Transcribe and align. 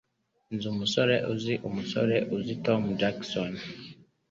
Nzi 0.53 0.65
umusore 0.73 1.15
uzi 1.33 1.53
umusore 1.67 2.15
uzi 2.35 2.53
Tom 2.65 2.81
Jackson. 2.99 3.51